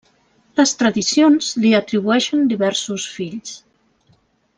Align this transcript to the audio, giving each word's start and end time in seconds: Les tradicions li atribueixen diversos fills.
Les 0.59 0.71
tradicions 0.77 1.49
li 1.65 1.73
atribueixen 1.81 2.41
diversos 2.55 3.05
fills. 3.19 3.53